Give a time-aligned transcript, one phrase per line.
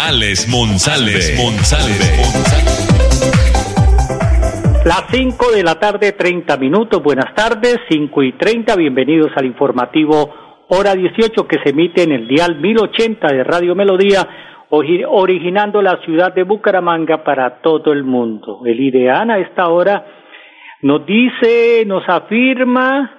[0.00, 1.34] Alex Monsalve.
[1.36, 2.22] Monsalve.
[4.84, 7.02] Las 5 de la tarde, 30 minutos.
[7.02, 8.76] Buenas tardes, 5 y 30.
[8.76, 10.32] Bienvenidos al informativo
[10.68, 14.20] Hora 18 que se emite en el dial 1080 de Radio Melodía
[14.70, 18.60] originando la ciudad de Bucaramanga para todo el mundo.
[18.66, 20.06] El IDEAN a esta hora
[20.82, 23.18] nos dice, nos afirma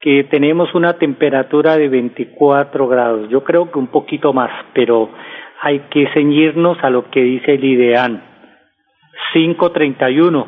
[0.00, 3.28] que tenemos una temperatura de 24 grados.
[3.28, 5.10] Yo creo que un poquito más, pero
[5.60, 8.22] hay que ceñirnos a lo que dice el IDEAN.
[9.32, 10.46] 531.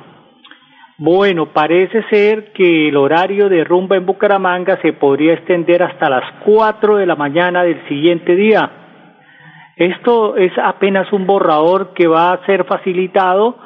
[0.98, 6.24] Bueno, parece ser que el horario de rumba en Bucaramanga se podría extender hasta las
[6.44, 8.70] 4 de la mañana del siguiente día
[9.76, 13.58] esto es apenas un borrador que va a ser facilitado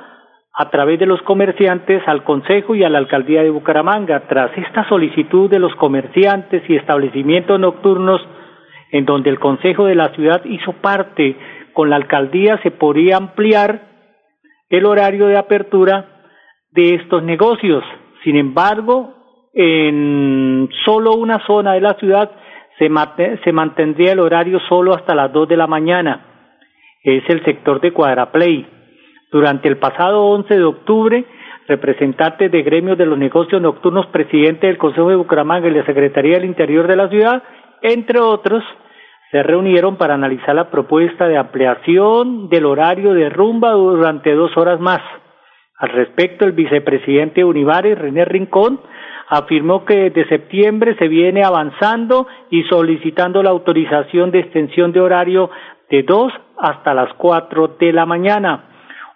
[0.52, 4.24] a través de los comerciantes al Consejo y a la Alcaldía de Bucaramanga.
[4.28, 8.20] Tras esta solicitud de los comerciantes y establecimientos nocturnos,
[8.92, 11.36] en donde el Consejo de la ciudad hizo parte
[11.72, 13.82] con la Alcaldía, se podría ampliar
[14.68, 16.06] el horario de apertura
[16.72, 17.84] de estos negocios.
[18.24, 19.14] Sin embargo,
[19.52, 22.30] en solo una zona de la ciudad
[22.78, 26.26] se, mantendría el horario solo hasta las 2 de la mañana.
[27.02, 28.66] Es el sector de Cuadraplay.
[29.30, 31.24] Durante el pasado 11 de octubre,
[31.68, 36.36] representantes de gremios de los negocios nocturnos, presidente del Consejo de Bucaramanga y la Secretaría
[36.36, 37.42] del Interior de la ciudad,
[37.82, 38.62] entre otros,
[39.30, 44.80] se reunieron para analizar la propuesta de ampliación del horario de rumba durante dos horas
[44.80, 45.00] más.
[45.78, 48.80] Al respecto, el vicepresidente Univares, René Rincón,
[49.28, 55.50] afirmó que desde septiembre se viene avanzando y solicitando la autorización de extensión de horario
[55.88, 58.64] de dos hasta las cuatro de la mañana.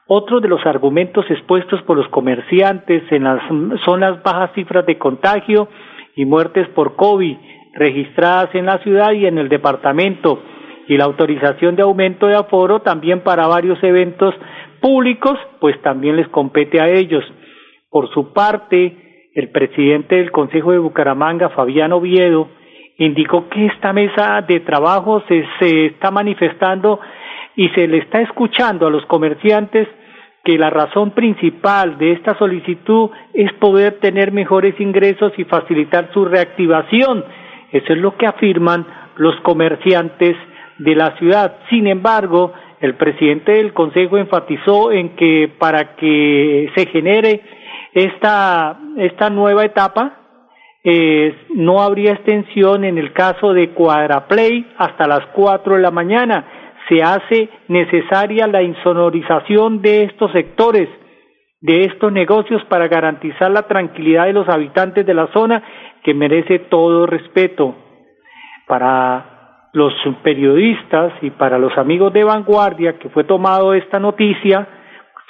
[0.06, 3.42] Otro de los argumentos expuestos por los comerciantes en las,
[3.84, 5.68] son las bajas cifras de contagio
[6.14, 7.36] y muertes por COVID
[7.74, 10.42] registradas en la ciudad y en el departamento
[10.86, 14.34] y la autorización de aumento de aforo también para varios eventos
[14.80, 17.24] públicos, pues también les compete a ellos.
[17.90, 22.48] Por su parte, el presidente del Consejo de Bucaramanga, Fabián Oviedo,
[22.98, 27.00] indicó que esta mesa de trabajo se, se está manifestando
[27.56, 29.88] y se le está escuchando a los comerciantes
[30.44, 36.26] que la razón principal de esta solicitud es poder tener mejores ingresos y facilitar su
[36.26, 37.24] reactivación.
[37.74, 38.86] Eso es lo que afirman
[39.16, 40.36] los comerciantes
[40.78, 41.56] de la ciudad.
[41.70, 47.40] Sin embargo, el presidente del Consejo enfatizó en que para que se genere
[47.92, 50.20] esta, esta nueva etapa
[50.84, 56.44] eh, no habría extensión en el caso de Cuadraplay hasta las cuatro de la mañana.
[56.88, 60.88] Se hace necesaria la insonorización de estos sectores,
[61.60, 65.60] de estos negocios para garantizar la tranquilidad de los habitantes de la zona
[66.04, 67.74] que merece todo respeto.
[68.68, 69.92] Para los
[70.22, 74.68] periodistas y para los amigos de vanguardia que fue tomado esta noticia,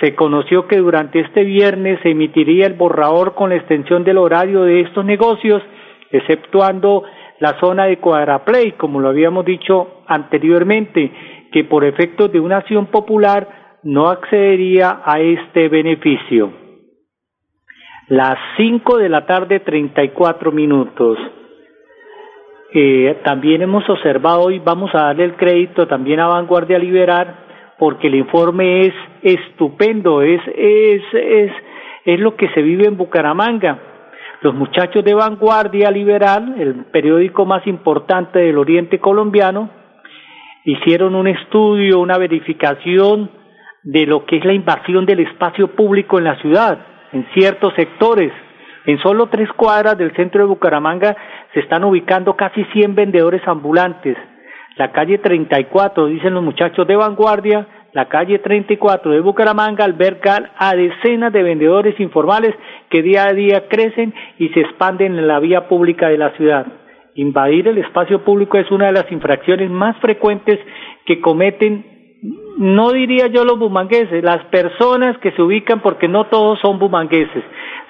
[0.00, 4.64] se conoció que durante este viernes se emitiría el borrador con la extensión del horario
[4.64, 5.62] de estos negocios,
[6.10, 7.04] exceptuando
[7.38, 11.12] la zona de Cuadraplay, como lo habíamos dicho anteriormente,
[11.52, 16.63] que por efectos de una acción popular no accedería a este beneficio.
[18.08, 21.16] Las cinco de la tarde, treinta y cuatro minutos.
[22.74, 28.08] Eh, también hemos observado hoy, vamos a darle el crédito también a Vanguardia Liberar, porque
[28.08, 31.52] el informe es estupendo, es, es, es,
[32.04, 33.78] es lo que se vive en Bucaramanga.
[34.42, 39.70] Los muchachos de Vanguardia Liberal, el periódico más importante del Oriente colombiano,
[40.64, 43.30] hicieron un estudio, una verificación
[43.82, 48.32] de lo que es la invasión del espacio público en la ciudad, en ciertos sectores.
[48.84, 51.16] En solo tres cuadras del centro de Bucaramanga
[51.54, 54.18] se están ubicando casi 100 vendedores ambulantes
[54.76, 60.74] la calle 34, dicen los muchachos de vanguardia, la calle 34 de Bucaramanga alberga a
[60.74, 62.54] decenas de vendedores informales
[62.90, 66.66] que día a día crecen y se expanden en la vía pública de la ciudad.
[67.14, 70.58] Invadir el espacio público es una de las infracciones más frecuentes
[71.06, 71.93] que cometen,
[72.56, 77.44] no diría yo los bumangueses, las personas que se ubican porque no todos son bumangueses.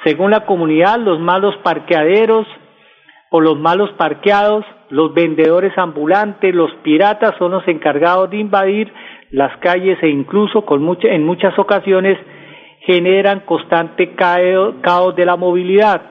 [0.04, 2.46] Según la comunidad, los malos parqueaderos,
[3.36, 8.92] o los malos parqueados, los vendedores ambulantes, los piratas son los encargados de invadir
[9.32, 12.16] las calles e incluso con mucha, en muchas ocasiones
[12.86, 16.02] generan constante caos de la movilidad.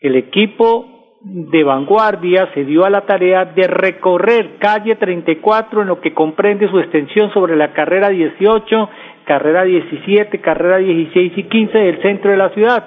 [0.00, 0.95] El equipo
[1.28, 6.68] de vanguardia se dio a la tarea de recorrer calle 34 en lo que comprende
[6.68, 8.88] su extensión sobre la carrera 18,
[9.24, 12.84] carrera 17, carrera 16 y 15 del centro de la ciudad.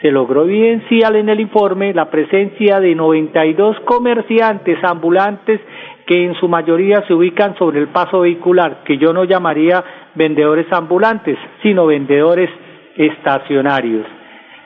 [0.00, 5.60] Se logró evidenciar en el informe la presencia de 92 comerciantes ambulantes
[6.06, 9.84] que en su mayoría se ubican sobre el paso vehicular, que yo no llamaría
[10.14, 12.48] vendedores ambulantes, sino vendedores
[12.96, 14.06] estacionarios.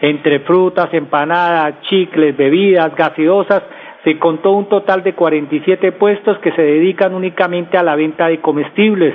[0.01, 3.63] Entre frutas, empanadas, chicles, bebidas, gaseosas,
[4.05, 8.41] se contó un total de 47 puestos que se dedican únicamente a la venta de
[8.41, 9.15] comestibles.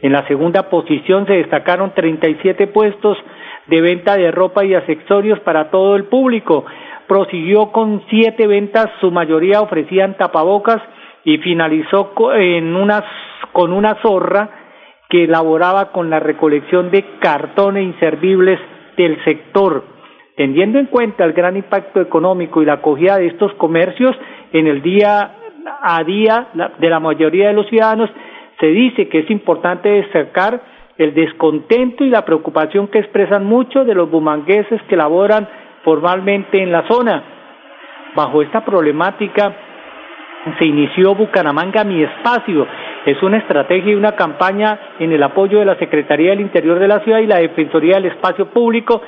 [0.00, 3.18] En la segunda posición se destacaron 37 puestos
[3.66, 6.64] de venta de ropa y accesorios para todo el público.
[7.06, 10.80] Prosiguió con siete ventas, su mayoría ofrecían tapabocas
[11.24, 12.74] y finalizó en
[13.52, 14.50] con una zorra
[15.08, 18.58] que elaboraba con la recolección de cartones inservibles
[18.96, 19.84] del sector.
[20.36, 24.16] Teniendo en cuenta el gran impacto económico y la acogida de estos comercios
[24.52, 25.36] en el día
[25.82, 26.48] a día
[26.78, 28.10] de la mayoría de los ciudadanos,
[28.58, 30.60] se dice que es importante destacar
[30.98, 35.48] el descontento y la preocupación que expresan muchos de los bumangueses que laboran
[35.84, 37.22] formalmente en la zona.
[38.14, 39.54] Bajo esta problemática
[40.58, 42.66] se inició Bucaramanga Mi Espacio.
[43.06, 46.88] Es una estrategia y una campaña en el apoyo de la Secretaría del Interior de
[46.88, 49.02] la ciudad y la Defensoría del Espacio Público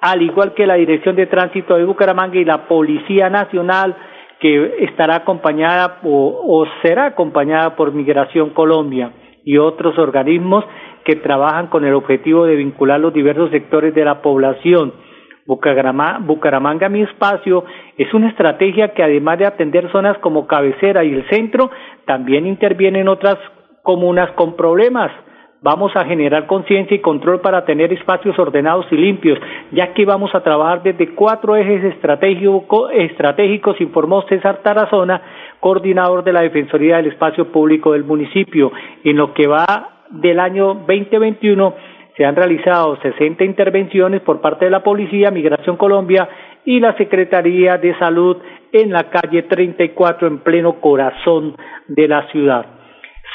[0.00, 3.96] al igual que la Dirección de Tránsito de Bucaramanga y la Policía Nacional,
[4.40, 9.12] que estará acompañada o, será acompañada por Migración Colombia
[9.44, 10.64] y otros organismos
[11.04, 14.94] que trabajan con el objetivo de vincular los diversos sectores de la población.
[15.46, 17.64] Bucaramanga, Bucaramanga Mi Espacio
[17.98, 21.70] es una estrategia que además de atender zonas como cabecera y el centro,
[22.06, 23.36] también interviene en otras
[23.82, 25.10] comunas con problemas
[25.62, 29.38] Vamos a generar conciencia y control para tener espacios ordenados y limpios,
[29.72, 35.20] ya que vamos a trabajar desde cuatro ejes estratégicos, informó César Tarazona,
[35.60, 38.72] coordinador de la Defensoría del Espacio Público del municipio.
[39.04, 41.74] En lo que va del año 2021
[42.16, 46.26] se han realizado 60 intervenciones por parte de la Policía, Migración Colombia
[46.64, 48.38] y la Secretaría de Salud
[48.72, 51.54] en la calle 34 en pleno corazón
[51.86, 52.79] de la ciudad.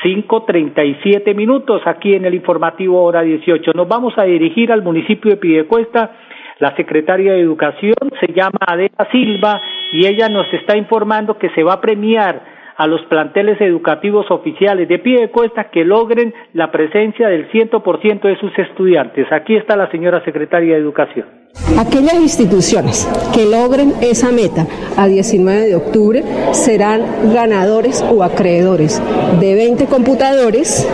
[0.03, 3.71] 5.37 minutos aquí en el informativo hora 18.
[3.74, 6.12] Nos vamos a dirigir al municipio de Pidecuesta.
[6.59, 9.62] La secretaria de Educación se llama Adela Silva
[9.92, 12.42] y ella nos está informando que se va a premiar
[12.77, 18.57] a los planteles educativos oficiales de Pidecuesta que logren la presencia del 100% de sus
[18.57, 19.31] estudiantes.
[19.31, 21.44] Aquí está la señora secretaria de Educación.
[21.78, 24.66] Aquellas instituciones que logren esa meta
[24.96, 29.02] a 19 de octubre serán ganadores o acreedores
[29.42, 30.88] de 20 computadores,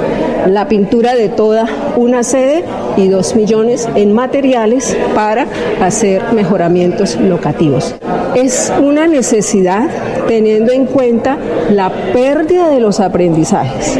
[0.47, 1.67] la pintura de toda
[1.97, 2.63] una sede
[2.97, 5.45] y 2 millones en materiales para
[5.81, 7.95] hacer mejoramientos locativos.
[8.33, 9.87] Es una necesidad
[10.27, 11.37] teniendo en cuenta
[11.69, 13.99] la pérdida de los aprendizajes,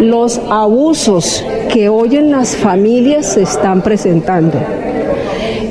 [0.00, 4.58] los abusos que hoy en las familias se están presentando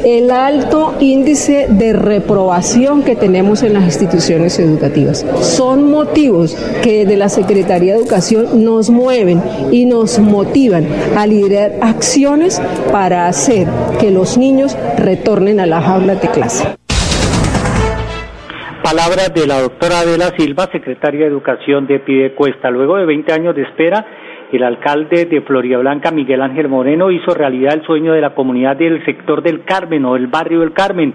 [0.06, 5.25] el alto índice de reprobación que tenemos en las instituciones educativas.
[5.42, 10.85] Son motivos que de la Secretaría de Educación nos mueven y nos motivan
[11.18, 12.61] a liderar acciones
[12.92, 13.68] para hacer
[13.99, 16.76] que los niños retornen a las aulas de clase.
[18.83, 22.69] Palabras de la doctora Adela Silva, secretaria de Educación de Pidecuesta.
[22.69, 24.06] Luego de 20 años de espera,
[24.58, 25.40] el alcalde de
[25.78, 30.06] Blanca, Miguel Ángel Moreno, hizo realidad el sueño de la comunidad del sector del Carmen
[30.06, 31.14] o del barrio del Carmen.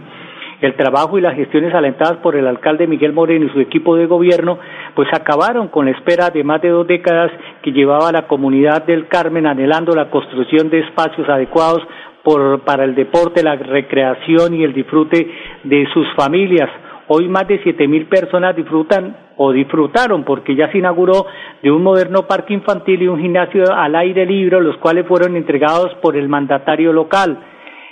[0.60, 4.06] El trabajo y las gestiones alentadas por el alcalde Miguel Moreno y su equipo de
[4.06, 4.58] gobierno,
[4.94, 7.30] pues acabaron con la espera de más de dos décadas
[7.62, 11.82] que llevaba la comunidad del Carmen anhelando la construcción de espacios adecuados
[12.64, 15.30] para el deporte, la recreación y el disfrute
[15.62, 16.68] de sus familias.
[17.08, 21.26] Hoy más de siete mil personas disfrutan o disfrutaron porque ya se inauguró
[21.62, 25.94] de un moderno parque infantil y un gimnasio al aire libre, los cuales fueron entregados
[26.02, 27.38] por el mandatario local.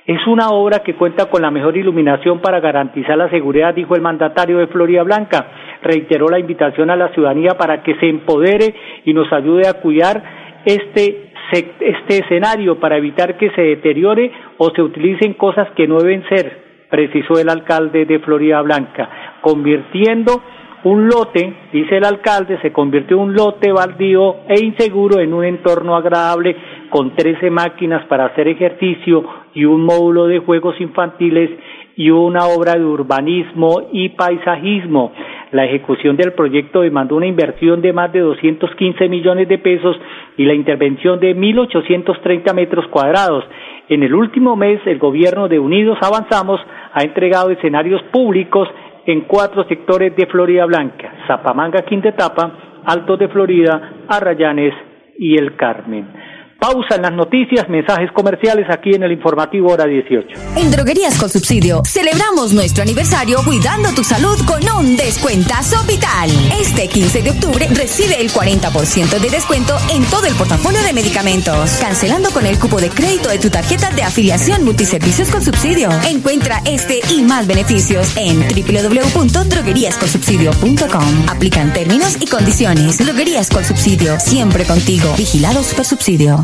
[0.04, 4.02] Es una obra que cuenta con la mejor iluminación para garantizar la seguridad, dijo el
[4.02, 5.46] mandatario de Florida Blanca.
[5.80, 10.22] Reiteró la invitación a la ciudadanía para que se empodere y nos ayude a cuidar
[10.64, 16.28] este, este escenario para evitar que se deteriore o se utilicen cosas que no deben
[16.28, 16.63] ser
[16.94, 19.08] precisó el alcalde de Florida Blanca,
[19.40, 20.40] convirtiendo
[20.84, 25.96] un lote, dice el alcalde, se convirtió un lote baldío e inseguro en un entorno
[25.96, 26.54] agradable
[26.90, 29.24] con 13 máquinas para hacer ejercicio
[29.54, 31.50] y un módulo de juegos infantiles
[31.96, 35.10] y una obra de urbanismo y paisajismo.
[35.54, 39.96] La ejecución del proyecto demandó una inversión de más de 215 millones de pesos
[40.36, 43.44] y la intervención de 1.830 metros cuadrados.
[43.88, 46.60] En el último mes, el gobierno de Unidos Avanzamos
[46.92, 48.68] ha entregado escenarios públicos
[49.06, 54.74] en cuatro sectores de Florida Blanca, Zapamanga, Quintetapa, Alto de Florida, Arrayanes
[55.20, 56.33] y El Carmen.
[56.58, 60.28] Pausa en las noticias, mensajes comerciales aquí en el informativo hora 18.
[60.56, 66.30] En Droguerías con Subsidio celebramos nuestro aniversario cuidando tu salud con un descuentazo vital.
[66.60, 71.78] Este 15 de octubre recibe el 40% de descuento en todo el portafolio de medicamentos,
[71.80, 75.90] cancelando con el cupo de crédito de tu tarjeta de afiliación multiservicios con subsidio.
[76.08, 81.28] Encuentra este y más beneficios en www.drogueríasconsubsidio.com.
[81.28, 82.98] Aplican términos y condiciones.
[82.98, 85.14] Droguerías con Subsidio, siempre contigo.
[85.16, 86.43] Vigilado Super Subsidio.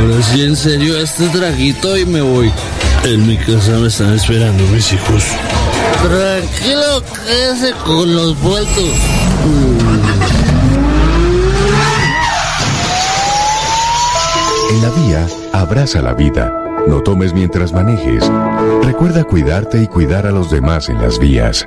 [0.00, 2.52] Ahora sí, en serio, este traguito y me voy.
[3.04, 5.24] En mi casa me están esperando mis hijos.
[6.02, 8.90] Tranquilo, quédese con los vueltos.
[14.70, 16.52] En la vía, abraza la vida.
[16.86, 18.30] No tomes mientras manejes.
[18.82, 21.66] Recuerda cuidarte y cuidar a los demás en las vías.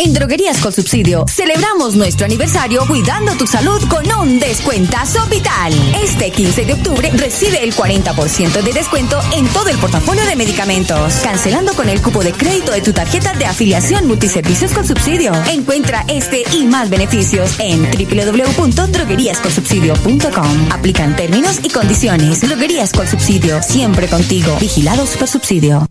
[0.00, 5.72] En Droguerías con Subsidio celebramos nuestro aniversario cuidando tu salud con un descuentazo vital.
[6.02, 11.14] Este 15 de octubre recibe el 40% de descuento en todo el portafolio de medicamentos,
[11.24, 15.32] cancelando con el cupo de crédito de tu tarjeta de afiliación multiservicios con subsidio.
[15.50, 20.72] Encuentra este y más beneficios en www.drogueríasconsubsidio.com.
[20.72, 22.40] Aplican términos y condiciones.
[22.40, 24.56] Droguerías con Subsidio, siempre contigo.
[24.60, 25.88] Vigilado Super Subsidio.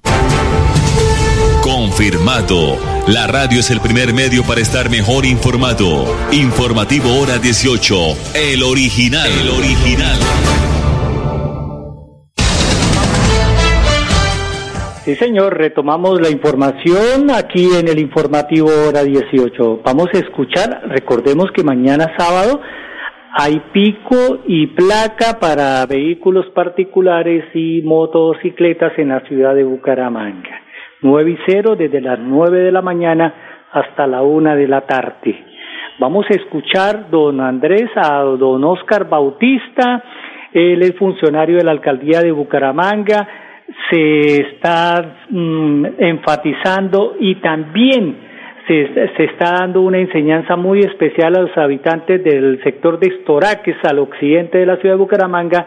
[1.97, 2.77] Confirmado.
[3.07, 6.05] La radio es el primer medio para estar mejor informado.
[6.31, 7.95] Informativo Hora 18.
[8.35, 9.25] El original.
[9.25, 10.19] El original.
[15.05, 19.81] Sí, señor, retomamos la información aquí en el informativo hora 18.
[19.83, 22.61] Vamos a escuchar, recordemos que mañana sábado
[23.33, 30.66] hay pico y placa para vehículos particulares y motocicletas en la ciudad de Bucaramanga.
[31.01, 33.33] 9 y 0 desde las 9 de la mañana
[33.71, 35.45] hasta la 1 de la tarde.
[35.99, 40.03] Vamos a escuchar don Andrés, a don Oscar Bautista,
[40.53, 43.27] él es funcionario de la alcaldía de Bucaramanga,
[43.89, 48.15] se está mm, enfatizando y también
[48.67, 53.77] se, se, está dando una enseñanza muy especial a los habitantes del sector de Estoraques,
[53.83, 55.65] al occidente de la ciudad de Bucaramanga,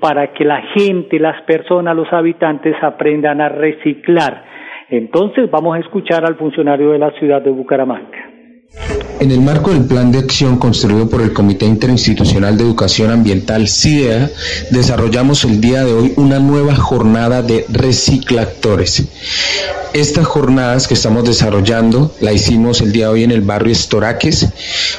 [0.00, 4.44] para que la gente, las personas, los habitantes aprendan a reciclar.
[4.88, 8.33] Entonces vamos a escuchar al funcionario de la ciudad de Bucaramanga.
[9.20, 13.68] En el marco del plan de acción construido por el Comité Interinstitucional de Educación Ambiental
[13.68, 14.30] CIDEA,
[14.70, 19.04] desarrollamos el día de hoy una nueva jornada de reciclactores.
[19.94, 24.48] Estas jornadas que estamos desarrollando la hicimos el día de hoy en el barrio Estoraques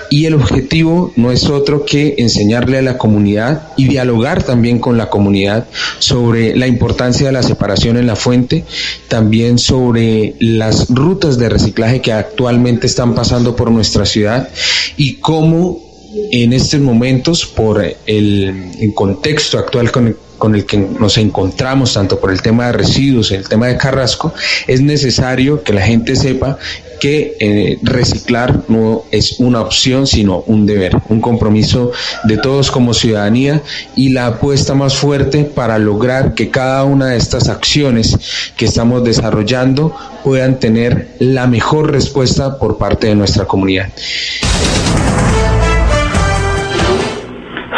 [0.09, 4.97] y el objetivo no es otro que enseñarle a la comunidad y dialogar también con
[4.97, 5.65] la comunidad
[5.99, 8.63] sobre la importancia de la separación en la fuente,
[9.09, 14.49] también sobre las rutas de reciclaje que actualmente están pasando por nuestra ciudad
[14.97, 15.85] y cómo
[16.31, 22.19] en estos momentos, por el, contexto actual con el, con el que nos encontramos, tanto
[22.19, 24.33] por el tema de residuos, el tema de Carrasco,
[24.67, 26.57] es necesario que la gente sepa
[26.99, 31.91] que eh, reciclar no es una opción, sino un deber, un compromiso
[32.23, 33.61] de todos como ciudadanía
[33.95, 39.03] y la apuesta más fuerte para lograr que cada una de estas acciones que estamos
[39.03, 43.89] desarrollando puedan tener la mejor respuesta por parte de nuestra comunidad.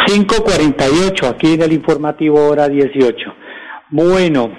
[0.06, 3.16] 548 aquí en el informativo hora 18.
[3.90, 4.50] Bueno,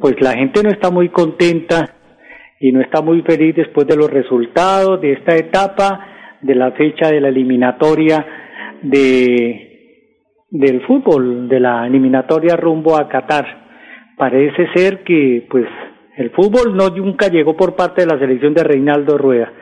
[0.00, 1.94] pues la gente no está muy contenta
[2.62, 6.06] y no está muy feliz después de los resultados de esta etapa
[6.40, 8.24] de la fecha de la eliminatoria
[8.80, 9.68] de
[10.48, 13.46] del fútbol, de la eliminatoria rumbo a Qatar.
[14.16, 15.66] Parece ser que pues
[16.16, 19.52] el fútbol no nunca llegó por parte de la selección de Reinaldo Rueda.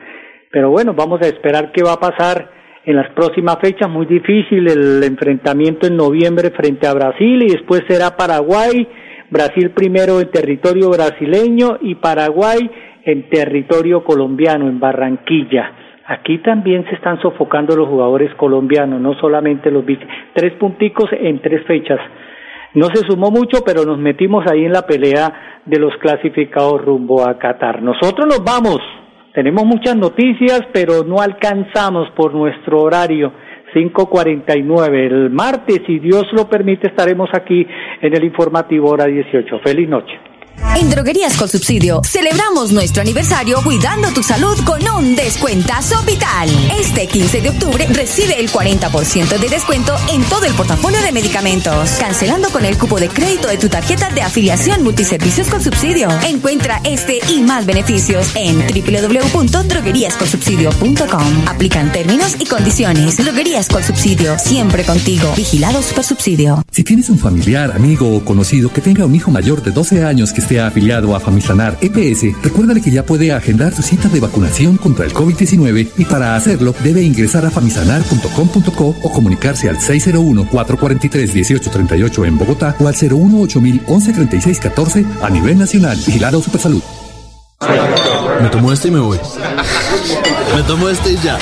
[0.51, 2.51] Pero bueno, vamos a esperar qué va a pasar
[2.85, 3.89] en las próximas fechas.
[3.89, 8.87] Muy difícil el enfrentamiento en noviembre frente a Brasil y después será Paraguay.
[9.31, 12.69] Brasil primero en territorio brasileño y Paraguay
[13.05, 15.71] en territorio colombiano, en Barranquilla.
[16.05, 19.85] Aquí también se están sofocando los jugadores colombianos, no solamente los
[20.33, 21.99] Tres punticos en tres fechas.
[22.73, 27.27] No se sumó mucho, pero nos metimos ahí en la pelea de los clasificados rumbo
[27.27, 27.81] a Qatar.
[27.81, 28.79] Nosotros nos vamos.
[29.33, 33.31] Tenemos muchas noticias, pero no alcanzamos por nuestro horario.
[33.73, 34.93] 5.49.
[34.93, 37.65] El martes, si Dios lo permite, estaremos aquí
[38.01, 39.59] en el informativo hora 18.
[39.59, 40.30] Feliz noche.
[40.75, 46.49] En Droguerías con Subsidio celebramos nuestro aniversario cuidando tu salud con un descuentazo vital.
[46.79, 51.91] Este 15 de octubre recibe el 40% de descuento en todo el portafolio de medicamentos,
[51.99, 56.09] cancelando con el cupo de crédito de tu tarjeta de afiliación multiservicios con subsidio.
[56.27, 61.47] Encuentra este y más beneficios en www.drogueríasconsubsidio.com.
[61.47, 63.17] Aplican términos y condiciones.
[63.17, 65.33] Droguerías con Subsidio, siempre contigo.
[65.35, 66.63] Vigilado Super Subsidio.
[66.71, 70.33] Si tienes un familiar, amigo o conocido que tenga un hijo mayor de 12 años
[70.33, 74.75] que esté afiliado a Famisanar EPS, recuérdale que ya puede agendar su cita de vacunación
[74.77, 82.37] contra el COVID-19 y para hacerlo debe ingresar a famisanar.com.co o comunicarse al 601-443-1838 en
[82.37, 85.97] Bogotá o al 018 3614 a nivel nacional.
[86.05, 86.81] Vigilado Supersalud.
[88.41, 89.19] Me tomo este y me voy.
[90.55, 91.37] Me tomo este y ya.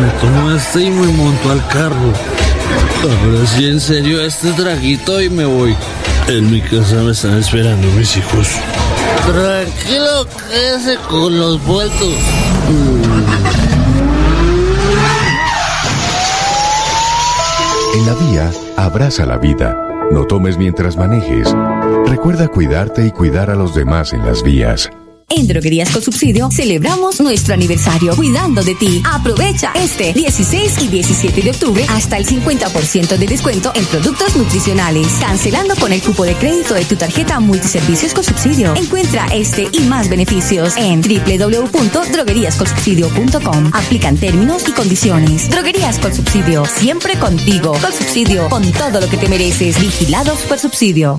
[0.00, 2.12] Me tomo este y me monto al carro.
[3.02, 5.76] Ahora sí, en serio, este traguito y me voy.
[6.28, 8.48] En mi casa me están esperando mis hijos.
[9.26, 12.14] Tranquilo, quédese con los vueltos.
[17.94, 19.76] En la vía, abraza la vida.
[20.10, 21.54] No tomes mientras manejes.
[22.06, 24.90] Recuerda cuidarte y cuidar a los demás en las vías.
[25.34, 29.02] En Droguerías con Subsidio celebramos nuestro aniversario cuidando de ti.
[29.10, 35.06] Aprovecha este 16 y 17 de octubre hasta el 50% de descuento en productos nutricionales,
[35.20, 38.74] cancelando con el cupo de crédito de tu tarjeta Multiservicios con Subsidio.
[38.76, 43.70] Encuentra este y más beneficios en www.drogueríasconsubsidio.com.
[43.72, 45.48] Aplican términos y condiciones.
[45.48, 47.72] Droguerías con Subsidio, siempre contigo.
[47.80, 49.80] Con Subsidio, con todo lo que te mereces.
[49.80, 51.18] Vigilados por Subsidio.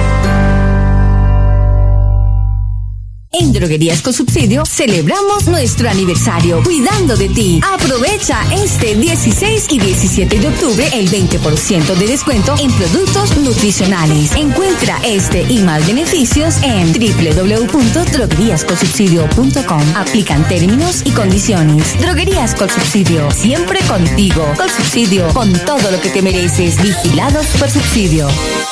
[3.33, 7.61] En Droguerías con Subsidio celebramos nuestro aniversario cuidando de ti.
[7.63, 14.35] Aprovecha este 16 y 17 de octubre el 20% de descuento en productos nutricionales.
[14.35, 19.81] Encuentra este y más beneficios en www.drogueríasconsubsidio.com.
[19.95, 21.97] Aplican términos y condiciones.
[22.01, 24.45] Droguerías con Subsidio, siempre contigo.
[24.57, 26.81] Con Subsidio, con todo lo que te mereces.
[26.81, 28.27] Vigilados por Subsidio.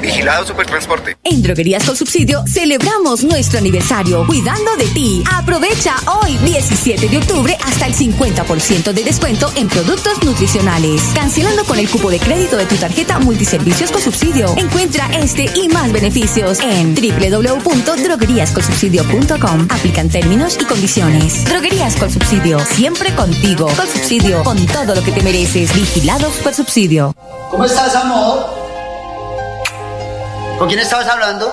[0.00, 1.16] Vigilado Supertransporte.
[1.24, 5.22] En Droguerías con Subsidio celebramos nuestro aniversario cuidando de ti.
[5.32, 11.02] Aprovecha hoy 17 de octubre hasta el 50% de descuento en productos nutricionales.
[11.14, 14.54] Cancelando con el cupo de crédito de tu tarjeta Multiservicios con Subsidio.
[14.56, 19.68] Encuentra este y más beneficios en www.drogueríasconsubsidio.com.
[19.70, 21.44] Aplican términos y condiciones.
[21.44, 23.66] Droguerías con Subsidio, siempre contigo.
[23.76, 25.74] Con Subsidio, con todo lo que te mereces.
[25.74, 27.14] Vigilados por Subsidio.
[27.50, 28.57] ¿Cómo estás, amor?
[30.58, 31.46] ¿Con quién estabas hablando?